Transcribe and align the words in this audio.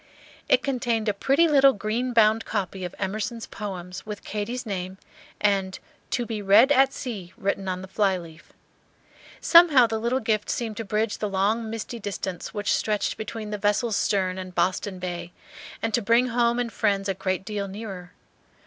It 0.49 0.63
contained 0.63 1.07
a 1.07 1.13
pretty 1.13 1.47
little 1.47 1.73
green 1.73 2.11
bound 2.11 2.43
copy 2.43 2.83
of 2.83 2.95
Emerson's 2.97 3.45
Poems, 3.45 4.03
with 4.03 4.23
Katy's 4.23 4.65
name 4.65 4.97
and 5.39 5.77
"To 6.09 6.25
be 6.25 6.41
read 6.41 6.71
at 6.71 6.91
sea," 6.91 7.33
written 7.37 7.67
on 7.67 7.83
the 7.83 7.87
flyleaf. 7.87 8.51
Somehow 9.41 9.85
the 9.85 9.99
little 9.99 10.19
gift 10.19 10.49
seemed 10.49 10.77
to 10.77 10.83
bridge 10.83 11.19
the 11.19 11.29
long 11.29 11.69
misty 11.69 11.99
distance 11.99 12.51
which 12.51 12.73
stretched 12.73 13.15
between 13.15 13.51
the 13.51 13.59
vessel's 13.59 13.95
stern 13.95 14.39
and 14.39 14.55
Boston 14.55 14.97
Bay, 14.97 15.33
and 15.83 15.93
to 15.93 16.01
bring 16.01 16.29
home 16.29 16.57
and 16.57 16.73
friends 16.73 17.07
a 17.07 17.13
great 17.13 17.45
deal 17.45 17.67
nearer. 17.67 18.11